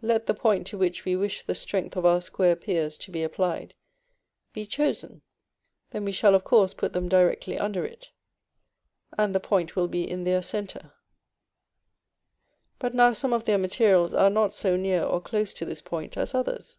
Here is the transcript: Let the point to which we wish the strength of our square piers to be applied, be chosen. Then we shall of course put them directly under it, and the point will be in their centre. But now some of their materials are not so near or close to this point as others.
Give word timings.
Let 0.00 0.24
the 0.24 0.32
point 0.32 0.66
to 0.68 0.78
which 0.78 1.04
we 1.04 1.14
wish 1.14 1.42
the 1.42 1.54
strength 1.54 1.94
of 1.94 2.06
our 2.06 2.22
square 2.22 2.56
piers 2.56 2.96
to 2.96 3.10
be 3.10 3.22
applied, 3.22 3.74
be 4.54 4.64
chosen. 4.64 5.20
Then 5.90 6.06
we 6.06 6.12
shall 6.12 6.34
of 6.34 6.42
course 6.42 6.72
put 6.72 6.94
them 6.94 7.06
directly 7.06 7.58
under 7.58 7.84
it, 7.84 8.10
and 9.18 9.34
the 9.34 9.40
point 9.40 9.76
will 9.76 9.86
be 9.88 10.10
in 10.10 10.24
their 10.24 10.40
centre. 10.40 10.94
But 12.78 12.94
now 12.94 13.12
some 13.12 13.34
of 13.34 13.44
their 13.44 13.58
materials 13.58 14.14
are 14.14 14.30
not 14.30 14.54
so 14.54 14.74
near 14.74 15.04
or 15.04 15.20
close 15.20 15.52
to 15.52 15.66
this 15.66 15.82
point 15.82 16.16
as 16.16 16.34
others. 16.34 16.78